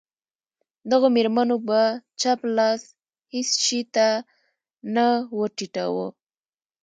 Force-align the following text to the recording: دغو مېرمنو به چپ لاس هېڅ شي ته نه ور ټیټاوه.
دغو 0.89 1.07
مېرمنو 1.15 1.57
به 1.67 1.81
چپ 2.21 2.39
لاس 2.57 2.81
هېڅ 3.33 3.49
شي 3.65 3.81
ته 3.95 4.07
نه 4.95 5.05
ور 5.37 5.49
ټیټاوه. 5.57 6.07